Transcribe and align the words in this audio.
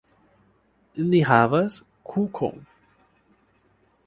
Ni 1.11 1.19
havas 1.29 1.77
kukon! 2.13 2.57